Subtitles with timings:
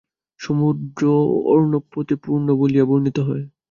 [0.39, 1.01] সমুদ্র
[1.51, 3.43] অর্ণবপোতে পূর্ণ বলিয়া বর্ণিত হয়।